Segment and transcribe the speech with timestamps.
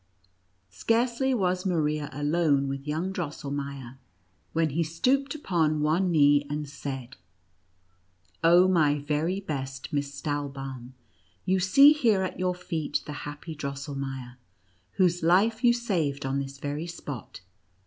[0.71, 3.97] Scarcely was Maria alone with young Dros sehneier,
[4.51, 7.17] when he stooped upon one knee, and said:"
[8.43, 10.93] Oh, my very best Miss Stahlbaum,
[11.45, 14.37] you see here at your feet the happy Drosselmeier,
[14.93, 17.41] whose life you saved on this very spot.